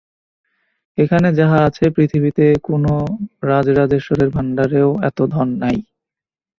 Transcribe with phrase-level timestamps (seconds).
[0.97, 2.93] এখানে যাহা আছে পৃথিবীতে কোনো
[3.43, 5.77] রাজরাজেশ্বরের ভাণ্ডারেও এত ধন নাই।